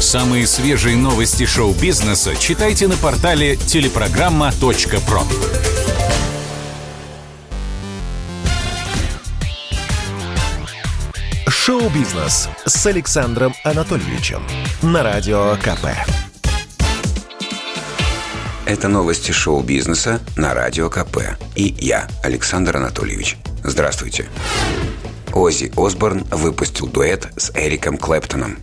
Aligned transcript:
Самые 0.00 0.46
свежие 0.46 0.96
новости 0.96 1.46
шоу-бизнеса 1.46 2.36
читайте 2.36 2.88
на 2.88 2.96
портале 2.96 3.56
телепрограмма.про. 3.56 5.22
Шоу-бизнес 11.48 12.48
с 12.66 12.86
Александром 12.86 13.54
Анатольевичем 13.64 14.42
на 14.82 15.02
Радио 15.02 15.56
КП. 15.56 15.86
Это 18.66 18.88
новости 18.88 19.30
шоу-бизнеса 19.32 20.20
на 20.36 20.54
Радио 20.54 20.90
КП. 20.90 21.36
И 21.54 21.74
я, 21.78 22.08
Александр 22.22 22.76
Анатольевич. 22.76 23.36
Здравствуйте. 23.62 24.26
Оззи 25.32 25.72
Осборн 25.76 26.24
выпустил 26.30 26.86
дуэт 26.86 27.28
с 27.36 27.50
Эриком 27.54 27.98
Клэптоном. 27.98 28.58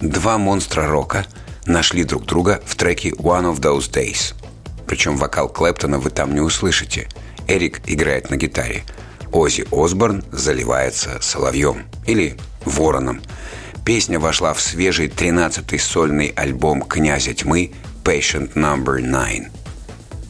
Два 0.00 0.38
монстра 0.38 0.86
рока 0.86 1.26
нашли 1.66 2.04
друг 2.04 2.24
друга 2.24 2.62
в 2.64 2.76
треке 2.76 3.10
«One 3.10 3.52
of 3.52 3.60
Those 3.60 3.90
Days». 3.90 4.34
Причем 4.86 5.16
вокал 5.16 5.48
Клэптона 5.48 5.98
вы 5.98 6.10
там 6.10 6.34
не 6.34 6.40
услышите. 6.40 7.08
Эрик 7.48 7.80
играет 7.86 8.30
на 8.30 8.36
гитаре. 8.36 8.84
Оззи 9.32 9.66
Осборн 9.72 10.22
заливается 10.30 11.18
соловьем 11.20 11.86
или 12.06 12.36
вороном. 12.64 13.20
Песня 13.84 14.20
вошла 14.20 14.54
в 14.54 14.60
свежий 14.60 15.08
13-й 15.08 15.78
сольный 15.80 16.28
альбом 16.28 16.82
«Князя 16.82 17.34
тьмы» 17.34 17.72
Patient 18.04 18.52
Number 18.54 19.00
9. 19.00 19.50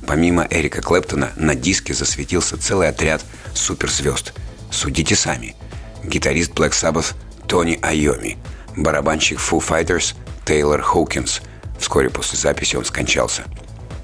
Помимо 0.06 0.46
Эрика 0.48 0.80
Клэптона 0.80 1.32
на 1.36 1.54
диске 1.54 1.92
засветился 1.92 2.56
целый 2.56 2.88
отряд 2.88 3.22
суперзвезд. 3.52 4.32
Судите 4.70 5.14
сами. 5.14 5.54
Гитарист 6.02 6.52
Black 6.52 6.70
Sabbath 6.70 7.14
Тони 7.46 7.78
Айоми, 7.82 8.38
барабанщик 8.78 9.38
Foo 9.38 9.60
Fighters 9.60 10.14
Тейлор 10.44 10.82
Хоукинс. 10.82 11.40
Вскоре 11.78 12.10
после 12.10 12.38
записи 12.38 12.76
он 12.76 12.84
скончался. 12.84 13.44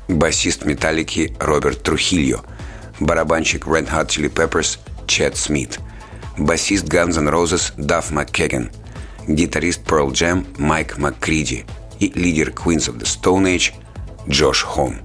Басист 0.08 0.64
Металлики 0.64 1.34
Роберт 1.40 1.82
Трухильо, 1.82 2.44
барабанщик 3.00 3.66
Red 3.66 3.90
Hot 3.90 4.08
Chili 4.08 4.32
Peppers 4.32 4.78
Чет 5.06 5.36
Смит, 5.36 5.80
басист 6.36 6.84
Guns 6.84 7.18
N' 7.18 7.28
Roses 7.28 7.72
Дафф 7.76 8.10
МакКеген, 8.10 8.70
гитарист 9.26 9.80
Pearl 9.86 10.10
Jam 10.12 10.46
Майк 10.58 10.98
МакКриди 10.98 11.64
и 12.00 12.12
лидер 12.14 12.50
Queens 12.50 12.90
of 12.90 12.98
the 12.98 13.04
Stone 13.04 13.56
Age 13.56 13.72
Джош 14.28 14.62
Хом. 14.62 14.98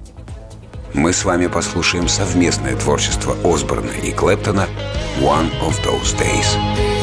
Мы 0.92 1.12
с 1.12 1.24
вами 1.24 1.46
послушаем 1.46 2.08
совместное 2.08 2.76
творчество 2.76 3.36
Осборна 3.44 3.92
и 3.92 4.12
Клэптона 4.12 4.68
«One 5.20 5.50
of 5.62 5.80
Those 5.84 6.18
Days». 6.18 6.99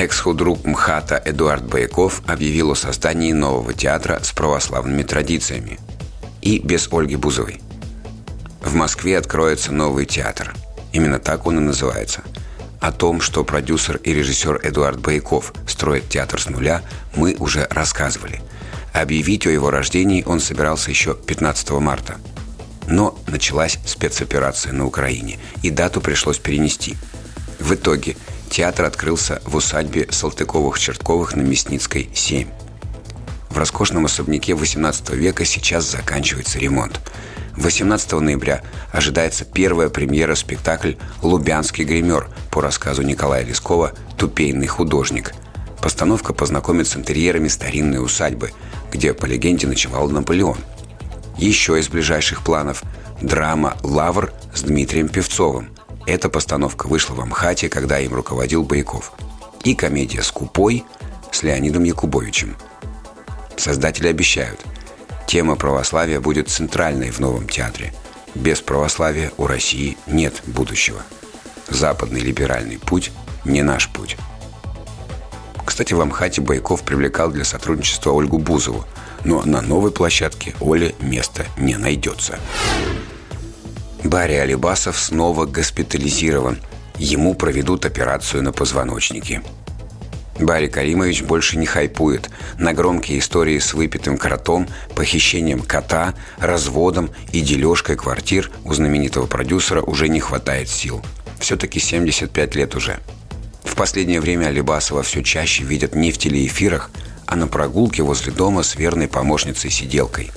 Экс-худрук 0.00 0.64
МХАТа 0.64 1.20
Эдуард 1.26 1.62
Бояков 1.64 2.22
объявил 2.26 2.70
о 2.70 2.74
создании 2.74 3.32
нового 3.32 3.74
театра 3.74 4.18
с 4.22 4.32
православными 4.32 5.02
традициями. 5.02 5.78
И 6.40 6.58
без 6.58 6.88
Ольги 6.90 7.16
Бузовой. 7.16 7.60
В 8.62 8.72
Москве 8.72 9.18
откроется 9.18 9.72
новый 9.72 10.06
театр. 10.06 10.54
Именно 10.94 11.18
так 11.18 11.46
он 11.46 11.58
и 11.58 11.60
называется. 11.60 12.22
О 12.80 12.92
том, 12.92 13.20
что 13.20 13.44
продюсер 13.44 13.98
и 13.98 14.14
режиссер 14.14 14.60
Эдуард 14.62 14.98
Бояков 15.00 15.52
строит 15.66 16.08
театр 16.08 16.40
с 16.40 16.48
нуля, 16.48 16.80
мы 17.14 17.36
уже 17.38 17.66
рассказывали. 17.68 18.40
Объявить 18.94 19.46
о 19.46 19.50
его 19.50 19.70
рождении 19.70 20.24
он 20.24 20.40
собирался 20.40 20.88
еще 20.88 21.14
15 21.14 21.72
марта. 21.72 22.16
Но 22.88 23.18
началась 23.26 23.78
спецоперация 23.84 24.72
на 24.72 24.86
Украине, 24.86 25.38
и 25.62 25.68
дату 25.68 26.00
пришлось 26.00 26.38
перенести. 26.38 26.96
В 27.58 27.74
итоге 27.74 28.16
Театр 28.50 28.84
открылся 28.84 29.40
в 29.44 29.54
усадьбе 29.54 30.06
Салтыковых-Чертковых 30.06 31.36
на 31.36 31.42
Мясницкой, 31.42 32.10
7. 32.12 32.48
В 33.48 33.56
роскошном 33.56 34.06
особняке 34.06 34.54
18 34.54 35.10
века 35.10 35.44
сейчас 35.44 35.88
заканчивается 35.88 36.58
ремонт. 36.58 37.00
18 37.56 38.10
ноября 38.12 38.62
ожидается 38.90 39.44
первая 39.44 39.88
премьера 39.88 40.34
спектакль 40.34 40.94
«Лубянский 41.22 41.84
гример» 41.84 42.28
по 42.50 42.60
рассказу 42.60 43.02
Николая 43.02 43.44
Лескова 43.44 43.92
«Тупейный 44.18 44.66
художник». 44.66 45.32
Постановка 45.80 46.34
познакомит 46.34 46.88
с 46.88 46.96
интерьерами 46.96 47.46
старинной 47.46 48.04
усадьбы, 48.04 48.50
где, 48.90 49.14
по 49.14 49.26
легенде, 49.26 49.68
ночевал 49.68 50.08
Наполеон. 50.08 50.58
Еще 51.38 51.78
из 51.78 51.88
ближайших 51.88 52.42
планов– 52.42 52.82
драма 53.22 53.76
«Лавр» 53.84 54.32
с 54.52 54.62
Дмитрием 54.62 55.08
Певцовым– 55.08 55.70
эта 56.06 56.28
постановка 56.28 56.86
вышла 56.86 57.14
в 57.14 57.20
Амхате, 57.20 57.68
когда 57.68 57.98
им 57.98 58.14
руководил 58.14 58.64
Бояков. 58.64 59.12
И 59.62 59.74
комедия 59.74 60.22
«Скупой» 60.22 60.84
с 61.30 61.42
Леонидом 61.42 61.84
Якубовичем. 61.84 62.56
Создатели 63.56 64.08
обещают, 64.08 64.60
тема 65.26 65.54
православия 65.54 66.20
будет 66.20 66.48
центральной 66.48 67.10
в 67.10 67.20
новом 67.20 67.46
театре. 67.46 67.92
Без 68.34 68.60
православия 68.60 69.32
у 69.36 69.46
России 69.46 69.98
нет 70.06 70.40
будущего. 70.46 71.02
Западный 71.68 72.20
либеральный 72.20 72.78
путь 72.78 73.12
не 73.44 73.62
наш 73.62 73.88
путь. 73.88 74.16
Кстати, 75.64 75.94
в 75.94 76.00
Амхате 76.00 76.40
Байков 76.40 76.82
привлекал 76.82 77.30
для 77.30 77.44
сотрудничества 77.44 78.10
Ольгу 78.10 78.38
Бузову, 78.38 78.84
но 79.24 79.42
на 79.42 79.60
новой 79.60 79.92
площадке 79.92 80.54
Оле 80.60 80.94
места 81.00 81.46
не 81.56 81.76
найдется. 81.76 82.38
Барри 84.04 84.34
Алибасов 84.34 84.98
снова 84.98 85.44
госпитализирован. 85.44 86.58
Ему 86.96 87.34
проведут 87.34 87.84
операцию 87.84 88.42
на 88.42 88.52
позвоночнике. 88.52 89.42
Барри 90.38 90.68
Каримович 90.68 91.22
больше 91.22 91.58
не 91.58 91.66
хайпует 91.66 92.30
на 92.58 92.72
громкие 92.72 93.18
истории 93.18 93.58
с 93.58 93.74
выпитым 93.74 94.16
кротом, 94.16 94.66
похищением 94.94 95.60
кота, 95.60 96.14
разводом 96.38 97.10
и 97.32 97.42
дележкой 97.42 97.96
квартир 97.96 98.50
у 98.64 98.72
знаменитого 98.72 99.26
продюсера 99.26 99.82
уже 99.82 100.08
не 100.08 100.20
хватает 100.20 100.70
сил. 100.70 101.04
Все-таки 101.38 101.78
75 101.78 102.54
лет 102.54 102.74
уже. 102.74 103.00
В 103.64 103.74
последнее 103.74 104.22
время 104.22 104.46
Алибасова 104.46 105.02
все 105.02 105.22
чаще 105.22 105.62
видят 105.62 105.94
не 105.94 106.10
в 106.10 106.16
телеэфирах, 106.16 106.90
а 107.26 107.36
на 107.36 107.48
прогулке 107.48 108.02
возле 108.02 108.32
дома 108.32 108.62
с 108.62 108.76
верной 108.76 109.08
помощницей-сиделкой. 109.08 110.30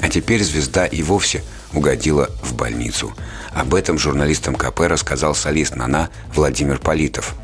А 0.00 0.08
теперь 0.08 0.42
звезда 0.42 0.86
и 0.86 1.02
вовсе– 1.02 1.42
угодила 1.76 2.30
в 2.42 2.54
больницу. 2.54 3.14
Об 3.52 3.74
этом 3.74 3.98
журналистам 3.98 4.54
КП 4.54 4.80
рассказал 4.80 5.34
солист 5.34 5.76
«Нана» 5.76 6.10
Владимир 6.34 6.78
Политов. 6.78 7.34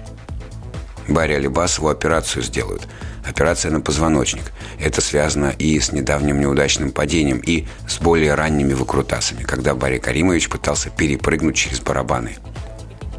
Барри 1.06 1.34
Алибасову 1.34 1.88
операцию 1.88 2.42
сделают. 2.42 2.88
Операция 3.24 3.70
на 3.70 3.80
позвоночник. 3.80 4.52
Это 4.80 5.00
связано 5.00 5.54
и 5.58 5.78
с 5.78 5.92
недавним 5.92 6.40
неудачным 6.40 6.90
падением, 6.90 7.38
и 7.38 7.66
с 7.88 7.98
более 7.98 8.34
ранними 8.34 8.72
выкрутасами, 8.72 9.42
когда 9.42 9.74
Барри 9.74 9.98
Каримович 9.98 10.48
пытался 10.48 10.90
перепрыгнуть 10.90 11.56
через 11.56 11.80
барабаны– 11.80 12.36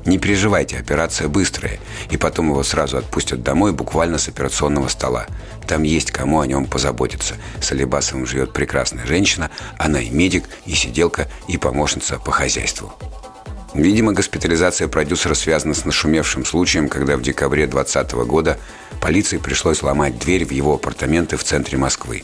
не 0.05 0.17
переживайте, 0.17 0.77
операция 0.77 1.29
быстрая, 1.29 1.79
и 2.09 2.17
потом 2.17 2.49
его 2.49 2.63
сразу 2.63 2.97
отпустят 2.97 3.41
домой 3.41 3.71
буквально 3.71 4.17
с 4.17 4.27
операционного 4.27 4.89
стола. 4.89 5.27
Там 5.65 5.83
есть 5.83 6.11
кому 6.11 6.41
о 6.41 6.47
нем 6.47 6.65
позаботиться. 6.65 7.35
С 7.61 7.71
Алибасовым 7.71 8.25
живет 8.25 8.51
прекрасная 8.51 9.05
женщина, 9.05 9.49
она 9.77 10.01
и 10.01 10.09
медик, 10.09 10.45
и 10.65 10.73
сиделка, 10.73 11.29
и 11.47 11.57
помощница 11.57 12.19
по 12.19 12.31
хозяйству. 12.31 12.93
Видимо, 13.73 14.11
госпитализация 14.11 14.87
продюсера 14.87 15.33
связана 15.33 15.73
с 15.73 15.85
нашумевшим 15.85 16.45
случаем, 16.45 16.89
когда 16.89 17.15
в 17.15 17.21
декабре 17.21 17.65
2020 17.65 18.13
года 18.27 18.59
полиции 18.99 19.37
пришлось 19.37 19.81
ломать 19.81 20.19
дверь 20.19 20.45
в 20.45 20.51
его 20.51 20.75
апартаменты 20.75 21.37
в 21.37 21.43
центре 21.43 21.77
Москвы. 21.77 22.23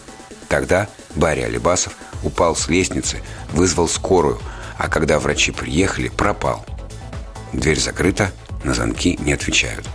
Тогда 0.50 0.90
Барри 1.16 1.42
Алибасов 1.42 1.94
упал 2.24 2.56
с 2.56 2.68
лестницы, 2.68 3.22
вызвал 3.54 3.88
скорую, 3.88 4.40
а 4.78 4.90
когда 4.90 5.18
врачи 5.18 5.52
приехали, 5.52 6.10
пропал– 6.10 6.66
Дверь 7.54 7.80
закрыта, 7.80 8.32
на 8.64 8.74
звонки 8.74 9.18
не 9.22 9.34
отвечают. 9.34 9.88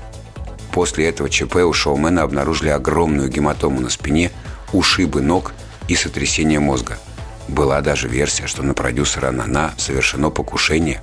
После 0.72 1.08
этого 1.08 1.30
ЧП 1.30 1.56
у 1.56 1.72
шоумена 1.72 2.22
обнаружили 2.22 2.70
огромную 2.70 3.28
гематому 3.28 3.80
на 3.80 3.90
спине, 3.90 4.32
ушибы 4.72 5.20
ног 5.20 5.52
и 5.86 5.94
сотрясение 5.94 6.58
мозга. 6.58 6.98
Была 7.46 7.80
даже 7.80 8.08
версия, 8.08 8.46
что 8.46 8.62
на 8.62 8.74
продюсера 8.74 9.30
Нана 9.30 9.72
совершено 9.76 10.30
покушение. 10.30 11.00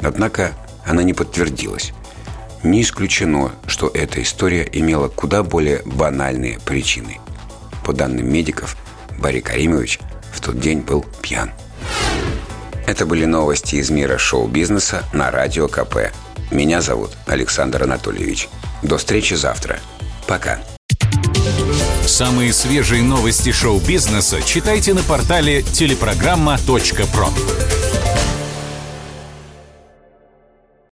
Однако 0.00 0.52
она 0.86 1.02
не 1.02 1.12
подтвердилась. 1.12 1.92
Не 2.62 2.82
исключено, 2.82 3.52
что 3.66 3.90
эта 3.92 4.22
история 4.22 4.66
имела 4.72 5.08
куда 5.08 5.42
более 5.42 5.82
банальные 5.84 6.58
причины. 6.64 7.20
По 7.84 7.92
данным 7.92 8.32
медиков, 8.32 8.76
Барри 9.18 9.40
Каримович 9.40 10.00
в 10.32 10.40
тот 10.40 10.58
день 10.58 10.80
был 10.80 11.04
пьян. 11.20 11.50
Это 12.86 13.04
были 13.04 13.24
новости 13.24 13.76
из 13.76 13.90
мира 13.90 14.16
шоу-бизнеса 14.16 15.02
на 15.12 15.32
Радио 15.32 15.66
КП. 15.66 16.12
Меня 16.52 16.80
зовут 16.80 17.10
Александр 17.26 17.82
Анатольевич. 17.82 18.48
До 18.82 18.96
встречи 18.96 19.34
завтра. 19.34 19.80
Пока. 20.28 20.60
Самые 22.06 22.52
свежие 22.52 23.02
новости 23.02 23.50
шоу-бизнеса 23.50 24.40
читайте 24.40 24.94
на 24.94 25.02
портале 25.02 25.62
телепрограмма.про. 25.62 27.95